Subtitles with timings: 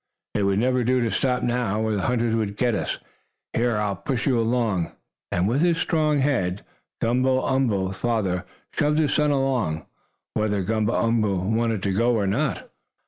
[0.33, 2.97] It would never do to stop now, or the hunters would get us.
[3.53, 4.93] Here, I'll push you along,"
[5.31, 6.65] and with his strong head,
[6.99, 9.85] Gumble umble's father shoved his son along,
[10.33, 12.67] whether Gumble umble wanted to go or not.